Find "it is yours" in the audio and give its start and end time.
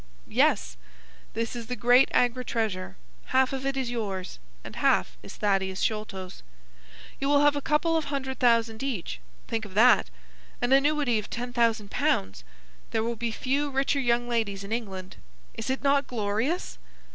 3.67-4.39